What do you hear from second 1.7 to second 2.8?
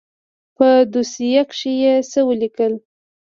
يې څه وليکل.